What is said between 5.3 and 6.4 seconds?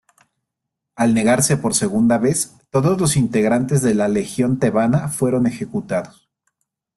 ejecutados.